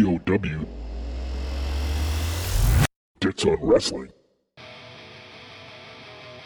[0.00, 0.66] DOW.
[3.20, 4.10] Dits on Wrestling.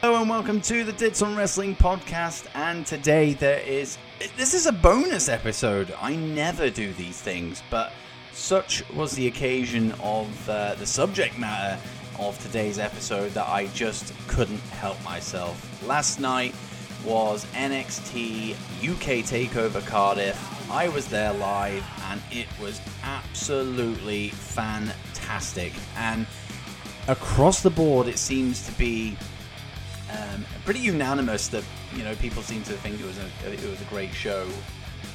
[0.01, 2.47] Hello and welcome to the Dits on Wrestling podcast.
[2.57, 3.97] And today there is
[4.37, 5.95] this is a bonus episode.
[6.03, 7.93] I never do these things, but
[8.33, 11.81] such was the occasion of uh, the subject matter
[12.19, 15.81] of today's episode that I just couldn't help myself.
[15.87, 16.57] Last night
[17.05, 20.71] was NXT UK Takeover Cardiff.
[20.71, 25.73] I was there live, and it was absolutely fantastic.
[25.97, 26.27] And
[27.09, 29.17] across the board, it seems to be
[30.13, 33.81] um, pretty unanimous that you know people seem to think it was a it was
[33.81, 34.47] a great show,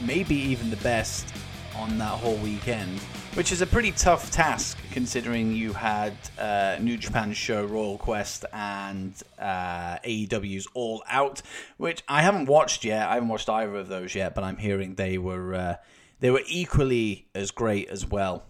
[0.02, 1.34] maybe even the best
[1.76, 3.00] on that whole weekend,
[3.36, 8.44] which is a pretty tough task considering you had uh, New Japan show Royal Quest
[8.52, 11.42] and uh, AEW's All Out,
[11.78, 13.08] which I haven't watched yet.
[13.08, 15.76] I haven't watched either of those yet, but I'm hearing they were uh,
[16.20, 18.44] they were equally as great as well.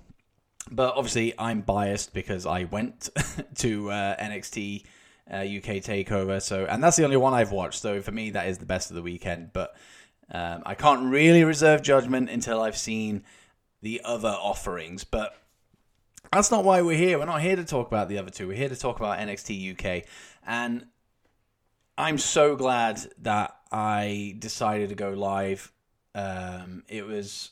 [0.71, 3.09] But obviously, I'm biased because I went
[3.55, 4.83] to uh, NXT
[5.31, 6.41] uh, UK Takeover.
[6.41, 7.81] So, and that's the only one I've watched.
[7.81, 9.51] So for me, that is the best of the weekend.
[9.53, 9.75] But
[10.31, 13.23] um, I can't really reserve judgment until I've seen
[13.81, 15.03] the other offerings.
[15.03, 15.35] But
[16.31, 17.17] that's not why we're here.
[17.17, 18.47] We're not here to talk about the other two.
[18.47, 20.05] We're here to talk about NXT UK.
[20.45, 20.85] And
[21.97, 25.71] I'm so glad that I decided to go live.
[26.15, 27.51] Um, it was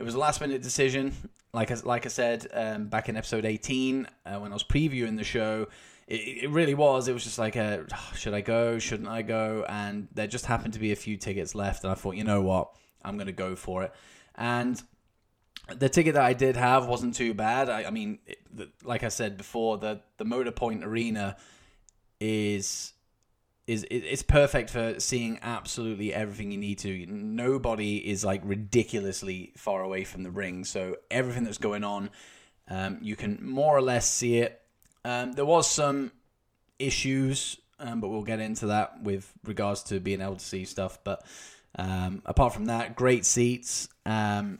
[0.00, 1.12] it was a last minute decision.
[1.52, 5.18] Like I, like I said um, back in episode 18 uh, when I was previewing
[5.18, 5.66] the show,
[6.06, 7.06] it, it really was.
[7.06, 7.84] It was just like, a,
[8.16, 8.78] should I go?
[8.78, 9.66] Shouldn't I go?
[9.68, 12.40] And there just happened to be a few tickets left, and I thought, you know
[12.40, 12.70] what,
[13.04, 13.92] I'm going to go for it.
[14.36, 14.82] And
[15.76, 17.68] the ticket that I did have wasn't too bad.
[17.68, 21.36] I, I mean, it, the, like I said before, the the Motorpoint Arena
[22.20, 22.94] is
[23.70, 27.06] is it's perfect for seeing absolutely everything you need to.
[27.06, 32.10] Nobody is like ridiculously far away from the ring, so everything that's going on,
[32.68, 34.60] um, you can more or less see it.
[35.04, 36.10] Um, there was some
[36.80, 40.98] issues, um, but we'll get into that with regards to being able to see stuff.
[41.04, 41.24] But
[41.78, 43.88] um, apart from that, great seats.
[44.04, 44.58] Um,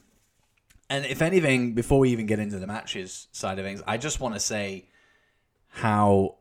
[0.89, 4.21] and if anything, before we even get into the matches side of things, I just
[4.21, 4.85] want to say
[5.67, 6.37] how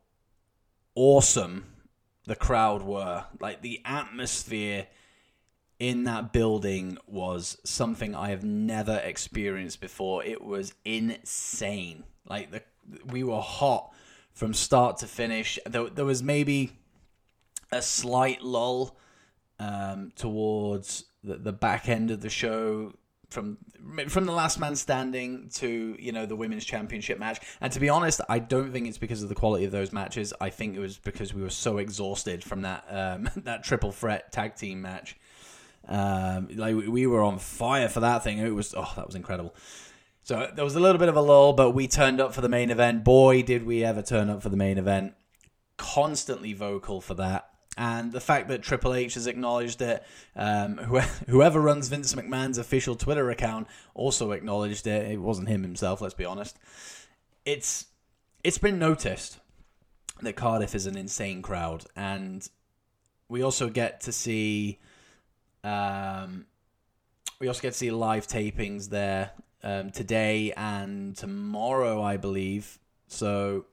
[0.94, 1.64] awesome
[2.30, 3.24] the crowd were.
[3.40, 4.86] Like the atmosphere
[5.80, 10.22] in that building was something I have never experienced before.
[10.22, 12.04] It was insane.
[12.24, 12.62] Like the
[13.04, 13.92] we were hot
[14.32, 15.58] from start to finish.
[15.66, 16.70] There, there was maybe
[17.72, 18.96] a slight lull
[19.58, 22.94] um, towards the, the back end of the show
[23.30, 23.58] from
[24.08, 27.40] from the last man standing to you know the women's championship match.
[27.60, 30.32] And to be honest i don't think it's because of the quality of those matches.
[30.40, 34.32] I think it was because we were so exhausted from that um, that triple threat
[34.32, 35.16] tag team match.
[35.88, 38.38] Um, like we were on fire for that thing.
[38.38, 39.54] It was oh that was incredible.
[40.22, 42.48] So there was a little bit of a lull but we turned up for the
[42.48, 43.04] main event.
[43.04, 45.14] Boy did we ever turn up for the main event.
[45.76, 47.49] Constantly vocal for that
[47.80, 50.04] and the fact that Triple H has acknowledged it,
[50.36, 50.76] um,
[51.28, 55.10] whoever runs Vince McMahon's official Twitter account also acknowledged it.
[55.10, 56.58] It wasn't him himself, let's be honest.
[57.46, 57.86] It's
[58.44, 59.38] it's been noticed
[60.20, 62.46] that Cardiff is an insane crowd, and
[63.30, 64.78] we also get to see
[65.64, 66.44] um,
[67.38, 69.30] we also get to see live tapings there
[69.62, 72.78] um, today and tomorrow, I believe.
[73.06, 73.64] So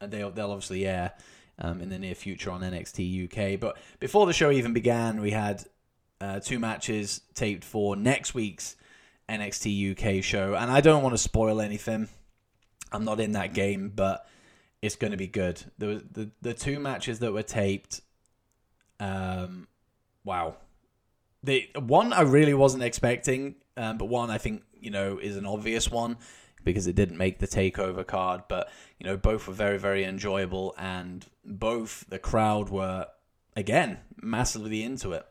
[0.00, 1.12] they'll they'll obviously air
[1.60, 3.60] um, in the near future on NXT UK.
[3.60, 5.64] But before the show even began, we had
[6.20, 8.76] uh, two matches taped for next week's
[9.28, 12.08] NXT UK show, and I don't want to spoil anything.
[12.92, 14.26] I'm not in that game, but
[14.82, 15.62] it's going to be good.
[15.78, 18.00] The the the two matches that were taped,
[18.98, 19.68] um,
[20.24, 20.56] wow.
[21.42, 25.46] The one I really wasn't expecting, um, but one I think you know is an
[25.46, 26.16] obvious one
[26.64, 28.42] because it didn't make the takeover card.
[28.48, 33.06] But you know, both were very, very enjoyable, and both the crowd were
[33.56, 35.26] again massively into it.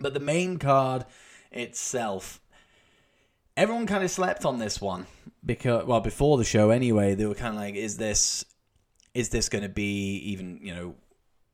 [0.00, 1.04] But the main card
[1.50, 2.40] itself,
[3.56, 5.06] everyone kind of slept on this one
[5.44, 8.44] because, well, before the show anyway, they were kind of like, "Is this,
[9.14, 10.94] is this going to be even, you know?"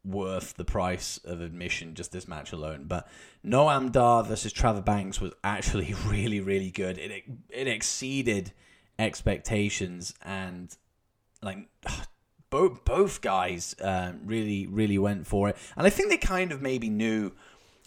[0.06, 2.84] worth the price of admission just this match alone.
[2.86, 3.08] But
[3.44, 6.98] Noam Dar versus Travis Banks was actually really, really good.
[6.98, 8.52] It it exceeded
[8.98, 10.76] expectations and
[11.42, 11.68] like
[12.50, 15.56] both both guys um, really really went for it.
[15.76, 17.32] And i think they kind of maybe knew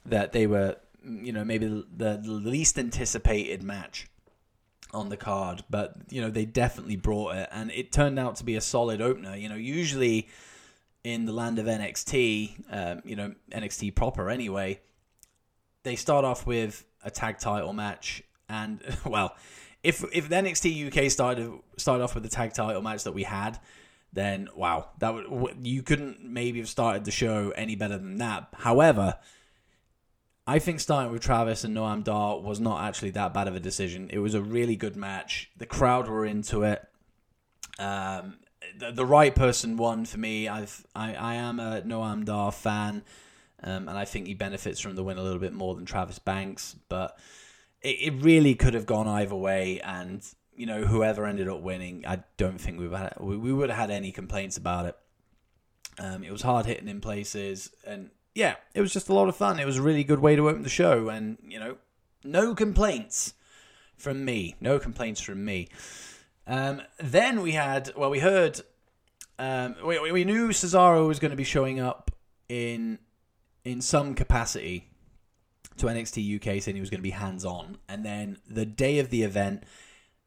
[0.06, 4.08] that they were you know maybe the, the least anticipated match
[4.92, 7.50] on the card but you know they definitely brought it.
[7.52, 9.36] And it turned out to be a solid opener.
[9.36, 10.28] You know usually
[11.04, 14.82] in the land of nxt um, you know nxt proper anyway
[15.84, 19.36] they start off with a tag title match and well
[19.84, 23.24] if if the NXT UK started started off with the tag title match that we
[23.24, 23.60] had,
[24.12, 28.48] then wow, that would you couldn't maybe have started the show any better than that.
[28.54, 29.18] However,
[30.46, 33.60] I think starting with Travis and Noam Dar was not actually that bad of a
[33.60, 34.10] decision.
[34.12, 35.52] It was a really good match.
[35.58, 36.84] The crowd were into it.
[37.78, 38.40] Um,
[38.78, 40.48] the, the right person won for me.
[40.48, 43.04] I've I, I am a Noam Dar fan,
[43.64, 46.20] um, and I think he benefits from the win a little bit more than Travis
[46.20, 46.76] Banks.
[46.90, 47.18] But
[47.82, 52.04] it, it really could have gone either way, and you know whoever ended up winning,
[52.08, 54.98] I don't think we've had we, we would have had any complaints about it.
[55.98, 59.36] Um, it was hard hitting in places, and yeah, it was just a lot of
[59.36, 59.60] fun.
[59.60, 61.78] It was a really good way to open the show, and you know,
[62.24, 63.34] no complaints
[63.98, 64.56] from me.
[64.60, 65.68] No complaints from me.
[66.48, 68.60] Um, then we had, well, we heard,
[69.38, 72.12] um, we, we knew Cesaro was going to be showing up
[72.48, 72.98] in
[73.66, 74.89] in some capacity
[75.80, 79.00] to NXT UK, saying he was going to be hands on, and then the day
[79.00, 79.64] of the event.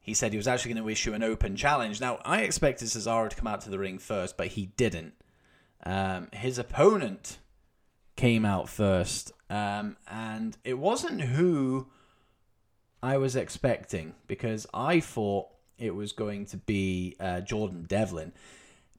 [0.05, 2.01] He said he was actually going to issue an open challenge.
[2.01, 5.13] Now, I expected Cesaro to come out to the ring first, but he didn't.
[5.85, 7.37] Um, his opponent
[8.17, 11.87] came out first, um, and it wasn't who
[13.01, 15.47] I was expecting because I thought
[15.77, 18.31] it was going to be uh, Jordan Devlin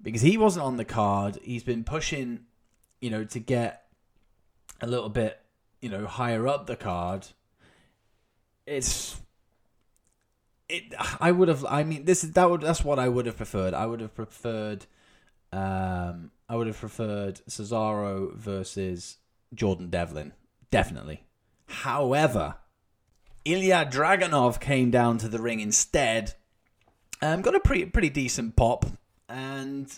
[0.02, 1.38] because he wasn't on the card.
[1.42, 2.40] He's been pushing,
[3.00, 3.86] you know, to get
[4.80, 5.40] a little bit,
[5.84, 7.26] you know, higher up the card.
[8.64, 9.20] It's
[10.66, 10.94] it.
[11.20, 11.62] I would have.
[11.66, 13.74] I mean, this is that would that's what I would have preferred.
[13.74, 14.86] I would have preferred.
[15.52, 19.18] Um, I would have preferred Cesaro versus
[19.52, 20.32] Jordan Devlin,
[20.70, 21.24] definitely.
[21.66, 22.54] However,
[23.44, 26.32] Ilya Dragunov came down to the ring instead.
[27.20, 28.86] Um, got a pretty pretty decent pop,
[29.28, 29.92] and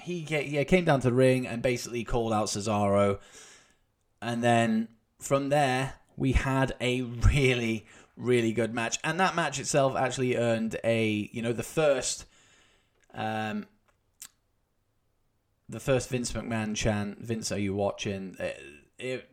[0.00, 3.18] he yeah, came down to the ring and basically called out Cesaro,
[4.20, 7.86] and then from there we had a really
[8.16, 12.24] really good match, and that match itself actually earned a you know the first
[13.14, 13.66] um
[15.68, 18.36] the first Vince McMahon chant, Vince, are you watching?
[18.38, 18.62] It,
[18.98, 19.28] it,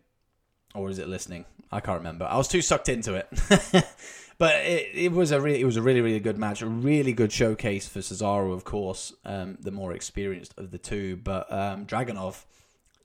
[0.73, 1.45] or is it listening?
[1.71, 2.25] I can't remember.
[2.25, 3.27] I was too sucked into it.
[4.37, 6.61] but it, it was a really, it was a really, really good match.
[6.61, 11.17] A really good showcase for Cesaro, of course, um, the more experienced of the two.
[11.17, 12.45] But um, Dragunov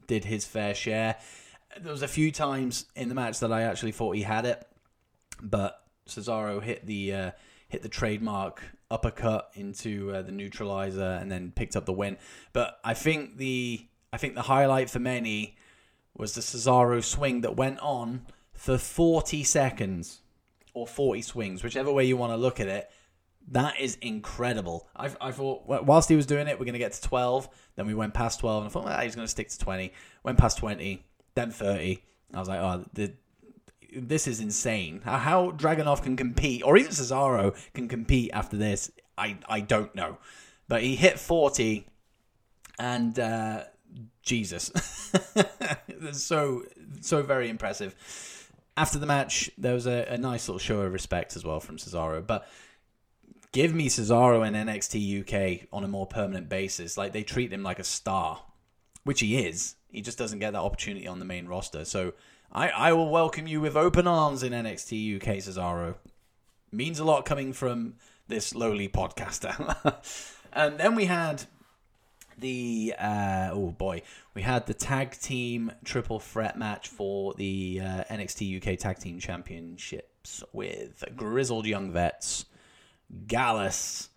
[0.07, 1.17] did his fair share.
[1.81, 4.67] There was a few times in the match that I actually thought he had it,
[5.41, 7.31] but Cesaro hit the uh,
[7.69, 12.17] hit the trademark uppercut into uh, the neutralizer and then picked up the win.
[12.53, 15.57] But I think the I think the highlight for many
[16.17, 20.21] was the Cesaro swing that went on for 40 seconds
[20.75, 22.91] or 40 swings, whichever way you want to look at it.
[23.51, 24.89] That is incredible.
[24.95, 27.49] I, I thought whilst he was doing it, we're going to get to 12.
[27.77, 29.93] Then we went past 12, and I thought well, he's going to stick to 20.
[30.23, 31.03] Went past 20,
[31.39, 32.03] then 30.
[32.35, 33.13] I was like, oh, the,
[33.95, 35.01] this is insane.
[35.05, 40.19] How Dragunov can compete, or even Cesaro can compete after this, I, I don't know.
[40.69, 41.87] But he hit 40,
[42.79, 43.65] and uh,
[44.23, 44.71] Jesus.
[46.13, 46.65] so,
[47.01, 47.95] so very impressive.
[48.77, 51.79] After the match, there was a, a nice little show of respect as well from
[51.79, 52.25] Cesaro.
[52.25, 52.49] But
[53.53, 55.23] give me Cesaro in NXT
[55.63, 56.97] UK on a more permanent basis.
[56.97, 58.43] Like, they treat him like a star,
[59.05, 59.75] which he is.
[59.91, 61.85] He just doesn't get that opportunity on the main roster.
[61.85, 62.13] So,
[62.51, 65.97] I, I will welcome you with open arms in NXT UK, Cesaro.
[66.73, 67.95] Means a lot coming from
[68.27, 69.97] this lowly podcaster.
[70.53, 71.45] and then we had
[72.39, 74.03] the uh, oh boy,
[74.35, 79.19] we had the tag team triple threat match for the uh, NXT UK Tag Team
[79.19, 82.47] Championships with Grizzled Young Vets,
[83.27, 84.11] Gallus,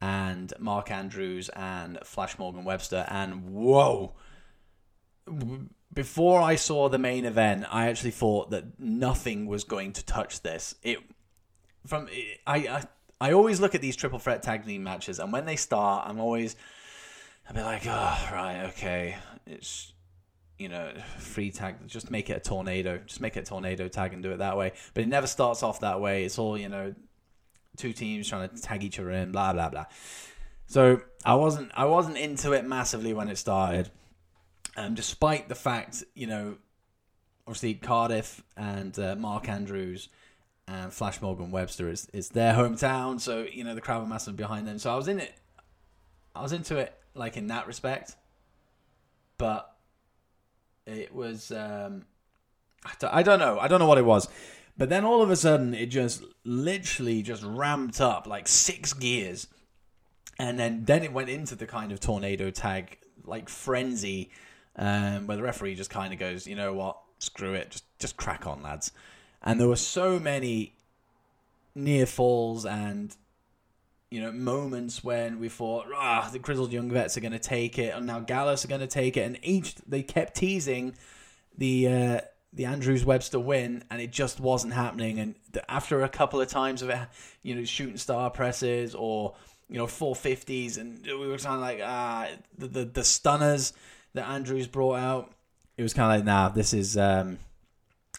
[0.00, 3.06] and Mark Andrews and Flash Morgan Webster.
[3.08, 4.14] And whoa,
[5.92, 10.42] before I saw the main event, I actually thought that nothing was going to touch
[10.42, 10.74] this.
[10.82, 10.98] It
[11.86, 12.08] from
[12.46, 12.82] I I,
[13.20, 16.20] I always look at these triple threat tag team matches, and when they start, I'm
[16.20, 16.56] always
[17.48, 19.16] I'll be like, oh right, okay,
[19.46, 19.92] it's
[20.58, 21.76] you know free tag.
[21.86, 22.98] Just make it a tornado.
[22.98, 24.72] Just make it a tornado tag and do it that way.
[24.94, 26.24] But it never starts off that way.
[26.24, 26.94] It's all you know,
[27.76, 29.86] two teams trying to tag each other in, blah blah blah.
[30.66, 33.90] So I wasn't I wasn't into it massively when it started
[34.78, 36.56] um, despite the fact, you know,
[37.48, 40.08] obviously Cardiff and uh, Mark Andrews
[40.68, 44.36] and Flash Morgan Webster is, is their hometown, so you know the crowd were massive
[44.36, 44.78] behind them.
[44.78, 45.34] So I was in it,
[46.34, 48.14] I was into it like in that respect,
[49.36, 49.74] but
[50.86, 52.04] it was um,
[52.84, 54.28] I, don't, I don't know, I don't know what it was,
[54.76, 59.48] but then all of a sudden it just literally just ramped up like six gears,
[60.38, 64.30] and then then it went into the kind of tornado tag like frenzy
[64.78, 68.16] um, where the referee just kind of goes, you know what, screw it, just just
[68.16, 68.92] crack on, lads.
[69.42, 70.74] And there were so many
[71.74, 73.16] near falls and
[74.10, 77.78] you know moments when we thought ah the grizzled young vets are going to take
[77.78, 80.94] it and now Gallus are going to take it and each they kept teasing
[81.56, 82.20] the uh,
[82.52, 85.18] the Andrews Webster win and it just wasn't happening.
[85.18, 85.34] And
[85.68, 87.08] after a couple of times of it
[87.42, 89.34] you know shooting star presses or
[89.68, 93.72] you know 450s and we were kind of like ah the, the the stunners
[94.14, 95.32] that Andrews brought out
[95.76, 97.38] it was kind of like nah this is um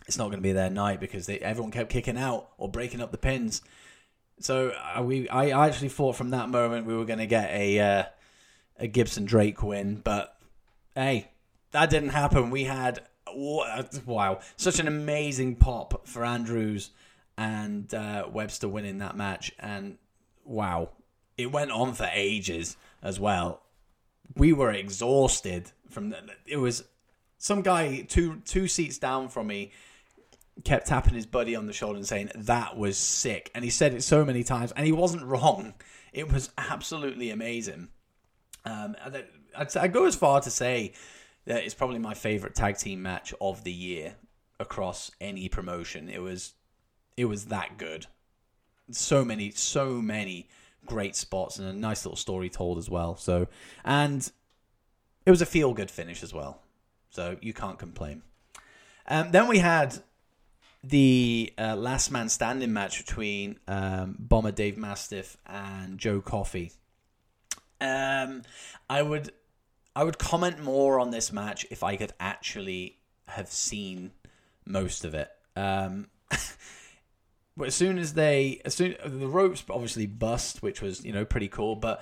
[0.07, 3.01] it's not going to be their night because they everyone kept kicking out or breaking
[3.01, 3.61] up the pins
[4.39, 7.79] so uh, we, I actually thought from that moment we were going to get a
[7.79, 8.03] uh,
[8.79, 10.37] a Gibson Drake win, but
[10.95, 11.29] hey,
[11.71, 12.49] that didn't happen.
[12.49, 13.01] We had
[13.35, 16.91] wow, such an amazing pop for Andrews
[17.37, 19.97] and uh, Webster winning that match, and
[20.45, 20.89] wow,
[21.37, 23.61] it went on for ages as well.
[24.35, 26.83] We were exhausted from the, it was
[27.37, 29.71] some guy two two seats down from me
[30.63, 33.49] kept tapping his buddy on the shoulder and saying that was sick.
[33.55, 35.73] And he said it so many times and he wasn't wrong.
[36.13, 37.89] It was absolutely amazing.
[38.65, 40.93] Um, I'd, I'd go as far to say
[41.45, 44.15] that it's probably my favorite tag team match of the year
[44.59, 46.09] across any promotion.
[46.09, 46.53] It was
[47.15, 48.07] it was that good.
[48.91, 50.49] So many so many
[50.85, 53.47] great spots and a nice little story told as well so
[53.85, 54.31] and
[55.25, 56.61] it was a feel good finish as well
[57.09, 58.21] so you can't complain
[59.07, 59.97] um, then we had
[60.83, 66.71] the uh, last man standing match between um, Bomber Dave Mastiff and Joe Coffey.
[67.81, 68.43] Um,
[68.89, 69.31] I would
[69.95, 74.11] I would comment more on this match if I could actually have seen
[74.65, 75.29] most of it.
[75.55, 76.07] Um,
[77.59, 81.25] but as soon as they, as soon the ropes obviously bust, which was you know
[81.25, 81.75] pretty cool.
[81.75, 82.01] But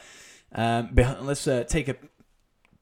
[0.53, 1.95] um, let's uh, take a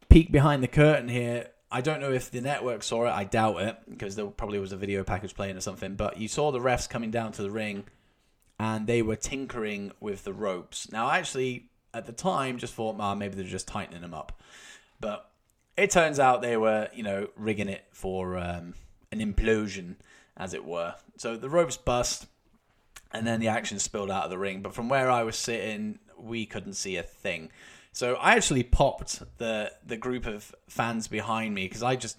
[0.09, 1.47] peek behind the curtain here.
[1.71, 3.11] I don't know if the network saw it.
[3.11, 5.95] I doubt it because there probably was a video package playing or something.
[5.95, 7.85] But you saw the refs coming down to the ring,
[8.59, 10.91] and they were tinkering with the ropes.
[10.91, 14.41] Now, actually, at the time, just thought, ah, maybe they're just tightening them up.
[14.99, 15.31] But
[15.77, 18.73] it turns out they were, you know, rigging it for um,
[19.13, 19.95] an implosion,
[20.35, 20.95] as it were.
[21.17, 22.27] So the ropes bust,
[23.11, 24.61] and then the action spilled out of the ring.
[24.61, 27.49] But from where I was sitting, we couldn't see a thing.
[27.91, 32.17] So I actually popped the the group of fans behind me because I just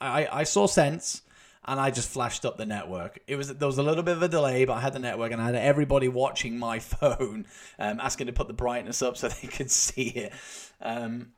[0.00, 1.22] I, I saw sense
[1.68, 3.18] and I just flashed up the network.
[3.26, 5.32] It was there was a little bit of a delay, but I had the network
[5.32, 7.46] and I had everybody watching my phone,
[7.78, 10.32] um, asking to put the brightness up so they could see it.
[10.80, 11.32] Um,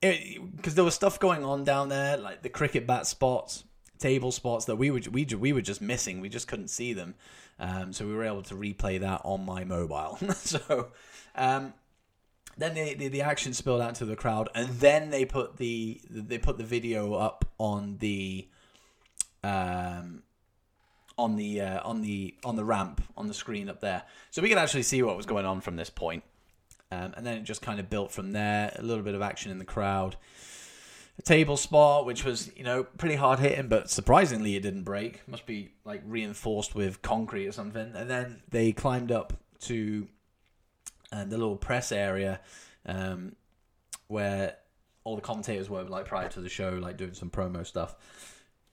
[0.00, 3.64] because there was stuff going on down there, like the cricket bat spots,
[3.98, 6.20] table spots that we were we we were just missing.
[6.20, 7.14] We just couldn't see them,
[7.58, 10.18] um, so we were able to replay that on my mobile.
[10.34, 10.88] so,
[11.34, 11.74] um,
[12.56, 16.00] then the, the, the action spilled out to the crowd, and then they put the
[16.08, 18.48] they put the video up on the
[19.44, 20.22] um
[21.18, 24.48] on the uh, on the on the ramp on the screen up there, so we
[24.48, 26.22] could actually see what was going on from this point.
[26.90, 28.70] Um, and then it just kind of built from there.
[28.78, 30.16] A little bit of action in the crowd,
[31.24, 35.26] table spot which was you know pretty hard hitting, but surprisingly it didn't break.
[35.28, 37.92] Must be like reinforced with concrete or something.
[37.94, 40.08] And then they climbed up to
[41.12, 42.40] and the little press area
[42.86, 43.36] um,
[44.08, 44.56] where
[45.04, 47.94] all the commentators were like prior to the show, like doing some promo stuff,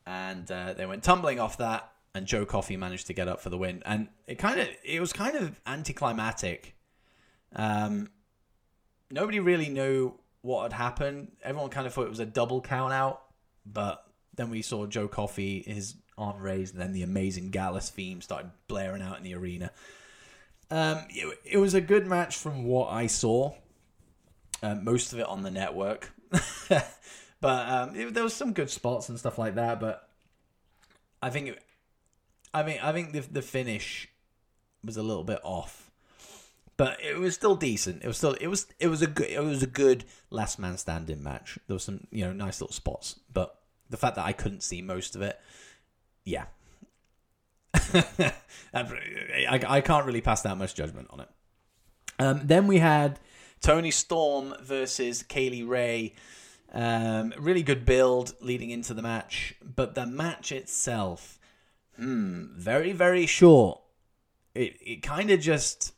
[0.06, 3.50] and uh, they went tumbling off that, and Joe Coffey managed to get up for
[3.50, 6.76] the win, and it kind of it was kind of anticlimactic.
[7.56, 8.10] Um,
[9.12, 10.14] nobody really knew
[10.50, 11.32] what had happened.
[11.44, 13.22] Everyone kind of thought it was a double count out,
[13.68, 14.04] but
[14.34, 18.50] then we saw Joe Coffey, his arm raised, and then the amazing Gallus theme started
[18.68, 19.70] blaring out in the arena.
[20.72, 23.54] Um, it, it, was a good match from what I saw.
[24.64, 26.12] Uh, most of it on the network,
[26.70, 29.80] but um, it, there was some good spots and stuff like that.
[29.80, 30.10] But
[31.22, 31.64] I think, it,
[32.56, 34.10] I mean, I think the the finish
[34.84, 35.89] was a little bit off,
[36.80, 38.06] but it was still decent.
[38.06, 40.78] It was still it was it was a good it was a good last man
[40.78, 41.60] standing match.
[41.68, 43.60] There was some you know nice little spots, but
[43.90, 45.38] the fact that I couldn't see most of it,
[46.24, 46.46] yeah,
[47.74, 51.28] I, I can't really pass that much judgment on it.
[52.18, 53.20] Um, then we had
[53.60, 56.14] Toni Storm versus Kay Lee Ray.
[56.72, 61.40] Um, really good build leading into the match, but the match itself,
[61.98, 63.82] hmm, very very short.
[64.56, 65.92] It it kind of just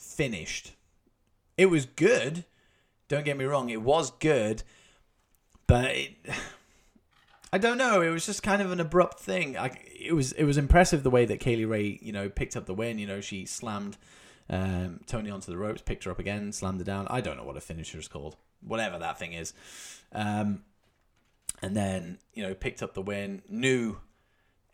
[0.00, 0.72] finished.
[1.56, 2.44] It was good.
[3.08, 4.62] Don't get me wrong, it was good,
[5.66, 6.14] but it,
[7.52, 8.00] I don't know.
[8.00, 9.56] It was just kind of an abrupt thing.
[9.56, 12.56] I, it was it was impressive the way that Kay Lee Ray, you know, picked
[12.56, 13.00] up the win.
[13.00, 13.96] You know, she slammed
[14.48, 17.08] um, Toni onto the ropes, picked her up again, slammed her down.
[17.10, 19.52] I don't know what a finisher is called, whatever that thing is.
[20.12, 20.62] Um,
[21.60, 23.42] and then you know picked up the win.
[23.48, 23.98] New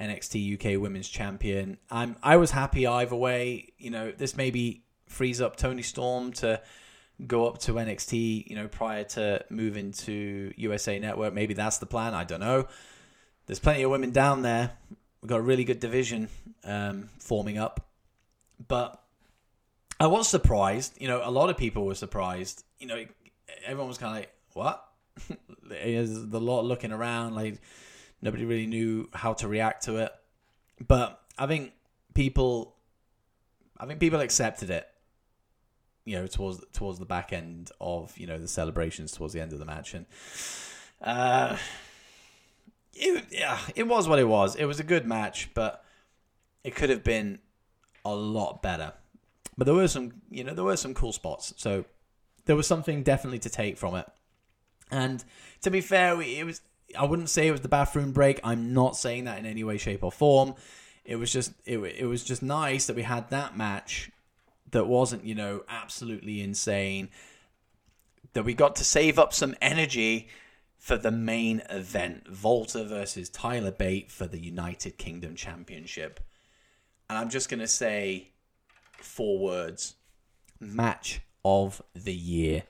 [0.00, 1.78] NXT UK Women's Champion.
[1.90, 3.73] I'm I was happy either way.
[3.78, 6.61] You know, this maybe frees up Toni Storm to
[7.27, 8.49] go up to NXT.
[8.49, 11.35] You know, prior to moving to USA Network.
[11.35, 12.15] Maybe that's the plan.
[12.15, 12.67] I don't know.
[13.47, 14.73] There's plenty of women down there.
[15.23, 16.29] We've got a really good division
[16.65, 17.89] um, forming up,
[18.67, 19.03] but
[19.99, 21.01] I was surprised.
[21.01, 22.65] You know, a lot of people were surprised.
[22.79, 23.05] You know,
[23.65, 24.85] everyone was kind of like, "What?"
[25.63, 27.61] There's the lot looking around like
[28.21, 30.13] nobody really knew how to react to it.
[30.87, 31.73] But I think
[32.15, 32.77] people,
[33.79, 34.87] I think people accepted it.
[36.07, 39.53] You know, towards towards the back end of you know the celebrations towards the end
[39.53, 40.07] of the match, and
[41.03, 41.59] uh,
[42.95, 44.57] it, yeah, it was what it was.
[44.57, 45.85] It was a good match, but
[46.65, 47.41] it could have been
[48.05, 48.93] a lot better.
[49.59, 51.55] But there were some, you know, there were some cool spots.
[51.57, 51.85] So
[52.45, 54.07] there was something definitely to take from it.
[54.91, 55.25] And
[55.63, 56.61] to be fair, it was
[56.99, 58.41] I wouldn't say it was the bathroom break.
[58.45, 60.55] I'm not saying that in any way, shape, or form.
[61.05, 64.11] It was just it, it was just nice that we had that match
[64.70, 67.08] that wasn't you know absolutely insane.
[68.32, 70.28] That we got to save up some energy
[70.76, 76.20] for the main event, Walter versus Tyler Bate for the United Kingdom Championship.
[77.08, 78.32] And I'm just gonna say
[78.98, 79.94] four words:
[80.61, 82.64] match of the year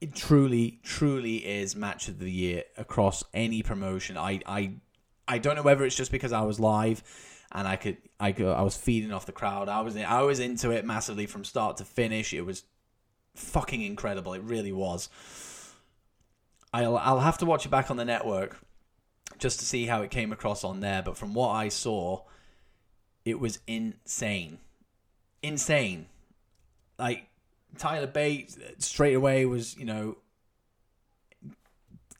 [0.00, 4.16] it truly, truly is match of the year across any promotion.
[4.16, 4.72] I, I,
[5.28, 7.02] I don't know whether it's just because I was live
[7.52, 9.68] and I could, I could, I was feeding off the crowd.
[9.68, 12.32] I was, I was into it massively from start to finish.
[12.32, 12.64] It was
[13.34, 14.34] fucking incredible.
[14.34, 15.08] It really was.
[16.72, 18.58] I'll, I'll have to watch it back on the network
[19.38, 21.02] just to see how it came across on there.
[21.02, 22.22] But from what I saw,
[23.24, 24.58] it was insane,
[25.42, 26.06] insane.
[26.98, 27.26] Like
[27.78, 30.18] Tyler Bates uh, straight away was, you know,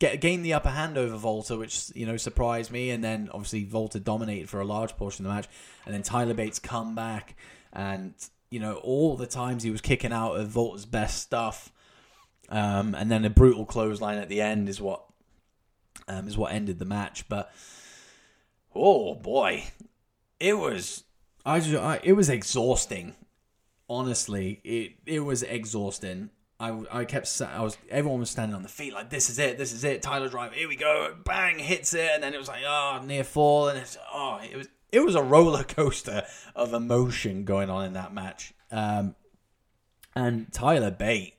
[0.00, 2.90] get the upper hand over Walter, which you know surprised me.
[2.90, 5.48] And then obviously Walter dominated for a large portion of the match,
[5.86, 7.36] and then Tyler Bates come back,
[7.72, 8.14] and
[8.50, 11.70] you know all the times he was kicking out of Walter's best stuff,
[12.48, 15.04] um, and then a brutal clothesline at the end is what
[16.08, 17.28] um, is what ended the match.
[17.28, 17.52] But
[18.74, 19.64] oh boy,
[20.40, 21.04] it was
[21.46, 23.14] I, just, I it was exhausting
[23.90, 26.30] honestly, it it was exhausting.
[26.60, 29.56] I, I kept I was everyone was standing on the feet like this is it
[29.56, 32.48] this is it Tyler Drive here we go bang hits it and then it was
[32.48, 36.74] like oh near fall and it's oh it was it was a roller coaster of
[36.74, 38.52] emotion going on in that match.
[38.70, 39.14] Um,
[40.14, 41.34] and Tyler Bate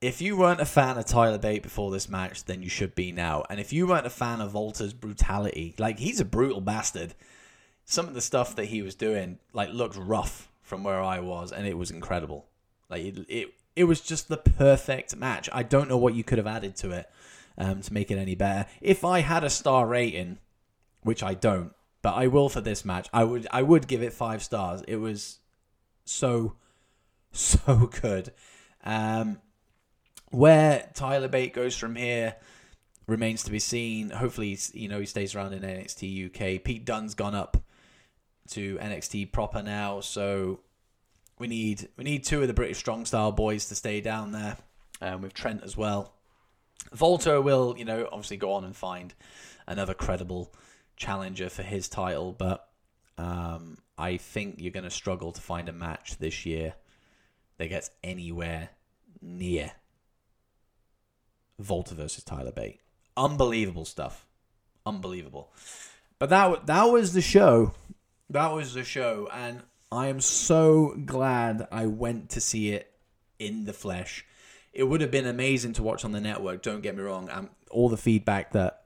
[0.00, 3.12] if you weren't a fan of Tyler Bate before this match then you should be
[3.12, 3.44] now.
[3.48, 7.14] And if you weren't a fan of Walter's brutality like he's a brutal bastard.
[7.84, 11.52] Some of the stuff that he was doing like looked rough from where I was,
[11.52, 12.46] and it was incredible.
[12.90, 15.48] Like it, it, it was just the perfect match.
[15.52, 17.10] I don't know what you could have added to it
[17.58, 18.68] um, to make it any better.
[18.80, 20.38] If I had a star rating,
[21.02, 24.14] which I don't, but I will for this match, I would, I would give it
[24.14, 24.82] five stars.
[24.88, 25.40] It was
[26.04, 26.56] so,
[27.32, 28.32] so good.
[28.82, 29.40] Um,
[30.30, 32.36] where Tyler Bate goes from here
[33.06, 34.10] remains to be seen.
[34.10, 36.64] Hopefully, you know, he stays around in NXT UK.
[36.64, 37.58] Pete Dunne's gone up
[38.48, 40.60] to NXT proper now, so
[41.38, 44.56] we need we need two of the British strong style boys to stay down there,
[45.00, 46.12] um, with Trent as well.
[46.98, 49.14] Walter will, you know, obviously go on and find
[49.66, 50.52] another credible
[50.96, 52.68] challenger for his title, but
[53.18, 56.74] um, I think you're going to struggle to find a match this year
[57.58, 58.70] that gets anywhere
[59.20, 59.72] near
[61.58, 62.80] Walter versus Tyler Bate.
[63.16, 64.26] Unbelievable stuff,
[64.84, 65.52] unbelievable.
[66.18, 67.74] But that that was the show
[68.30, 72.92] that was the show, and I am so glad I went to see it
[73.38, 74.24] in the flesh.
[74.72, 76.62] It would have been amazing to watch on the network.
[76.62, 77.30] Don't get me wrong.
[77.30, 78.82] Um, all the feedback that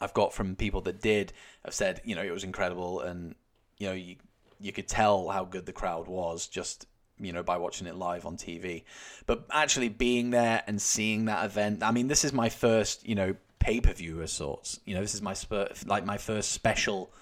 [0.00, 1.32] I've got from people that did
[1.64, 3.34] have said, you know, it was incredible, and
[3.78, 4.16] you know, you
[4.60, 6.86] you could tell how good the crowd was just
[7.18, 8.84] you know by watching it live on TV.
[9.26, 13.14] But actually being there and seeing that event, I mean, this is my first, you
[13.14, 14.80] know, pay per view of sorts.
[14.84, 15.34] You know, this is my
[15.86, 17.12] like my first special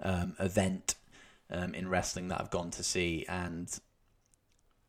[0.00, 0.94] um, event
[1.50, 3.68] um, in wrestling that I've gone to see, and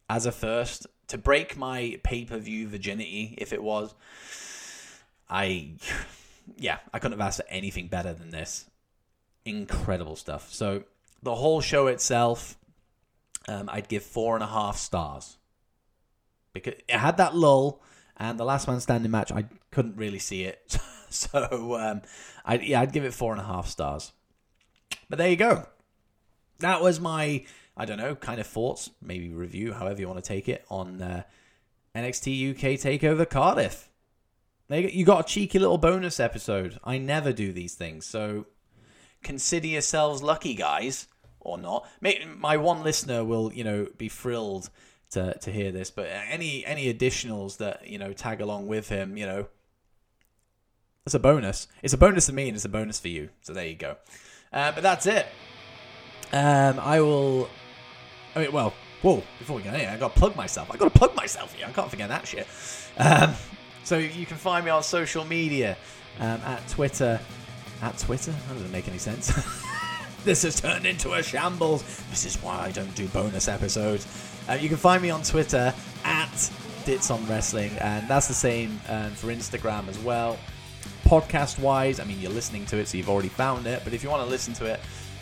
[0.10, 3.94] as a first to break my pay per view virginity, if it was,
[5.30, 5.76] I
[6.56, 8.70] yeah, I couldn't have asked for anything better than this.
[9.46, 10.54] Incredible stuff.
[10.54, 10.84] So
[11.24, 12.58] the whole show itself,
[13.48, 15.38] um, I'd give four and a half stars
[16.54, 17.82] because it had that lull,
[18.18, 20.78] and the last man standing match, I couldn't really see it.
[21.10, 22.02] so um,
[22.46, 24.12] I yeah, I'd give it four and a half stars.
[25.10, 25.66] But there you go.
[26.60, 30.28] That was my, I don't know, kind of thoughts, maybe review, however you want to
[30.28, 31.24] take it, on uh,
[31.96, 33.90] NXT UK Takeover Cardiff.
[34.70, 36.78] You got a cheeky little bonus episode.
[36.84, 38.48] I never do these things, so
[39.24, 41.08] consider yourselves lucky, guys,
[41.40, 41.88] or not.
[42.02, 44.70] My one listener will, you know, be thrilled
[45.12, 49.16] to to hear this, but any any additionals that you know tag along with him,
[49.16, 49.48] you know,
[51.06, 51.68] it's a bonus.
[51.82, 53.30] It's a bonus for me, and it's a bonus for you.
[53.42, 53.96] So there you go.
[54.52, 55.26] Uh, but that's it.
[56.34, 57.50] Um, I will.
[58.36, 59.24] I mean, well, whoa!
[59.40, 60.72] Before we go, anyway, I got to plug myself.
[60.72, 61.68] I got to plug myself here.
[61.68, 62.48] I can't forget that shit.
[62.98, 63.34] Um,
[63.84, 65.78] so you can find me on social media
[66.20, 67.20] um, at Twitter.
[67.82, 68.32] At Twitter?
[68.32, 69.32] That doesn't make any sense.
[70.26, 71.84] this has turned into a shambles.
[72.10, 74.06] This is why I don't do bonus episodes.
[74.50, 76.52] Uh, you can find me on Twitter at
[76.86, 80.38] Dits on Wrestling, and that's the same um, for Instagram as well.
[81.04, 83.82] Podcast wise, I mean, you're listening to it, so you've already found it.
[83.84, 84.80] But if you want to listen to it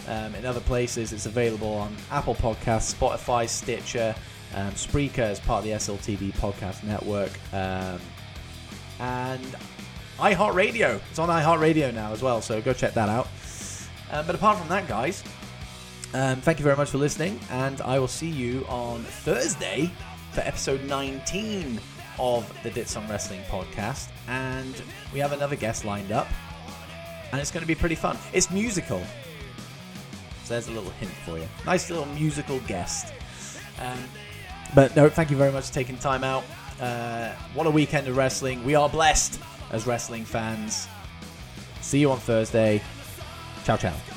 [0.08, 4.15] um, in other places, it's available on Apple Podcasts, Spotify, Stitcher,
[4.54, 8.00] um, Spreaker as part of the SLTV podcast network, um,
[9.00, 9.56] and
[10.18, 11.02] iHeartRadio.
[11.10, 13.28] It's on iHeartRadio now as well, so go check that out.
[14.12, 15.24] Um, but apart from that, guys,
[16.13, 19.91] um, thank you very much for listening, and I will see you on Thursday
[20.32, 21.80] for episode 19
[22.20, 24.10] of the Dits on Wrestling podcast.
[24.28, 26.28] And we have another guest lined up,
[27.32, 28.18] and it's going to be pretty fun.
[28.32, 29.02] It's musical.
[30.46, 31.48] So there's a little hint for you.
[31.66, 33.12] Nice little musical guest.
[33.82, 33.98] Um,
[34.76, 36.44] but no, thank you very much for taking time out.
[36.80, 38.64] Uh, what a weekend of wrestling.
[38.64, 39.40] We are blessed
[39.72, 40.88] as wrestling fans.
[41.82, 42.82] See you on Thursday.
[43.64, 44.14] Ciao, ciao.